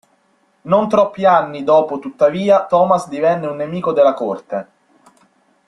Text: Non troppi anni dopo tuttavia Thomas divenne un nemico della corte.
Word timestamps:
Non 0.65 0.87
troppi 0.89 1.25
anni 1.25 1.63
dopo 1.63 1.99
tuttavia 1.99 2.65
Thomas 2.65 3.07
divenne 3.07 3.45
un 3.45 3.57
nemico 3.57 3.91
della 3.93 4.15
corte. 4.15 4.67